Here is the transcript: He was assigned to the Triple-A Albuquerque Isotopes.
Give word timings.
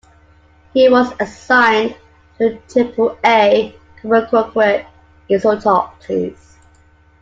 He 0.73 0.89
was 0.89 1.13
assigned 1.19 1.95
to 2.39 2.49
the 2.49 2.59
Triple-A 2.73 3.75
Albuquerque 4.03 4.87
Isotopes. 5.29 6.55